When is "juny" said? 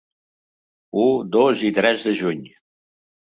2.23-2.41